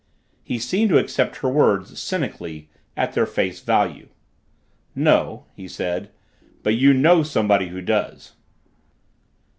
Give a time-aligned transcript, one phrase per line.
[0.43, 4.09] He seemed to accept her words, cynically, at their face value.
[4.95, 6.09] "No," he said,
[6.63, 8.33] "but you know somebody who does."